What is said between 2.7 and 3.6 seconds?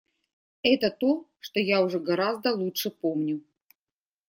помню.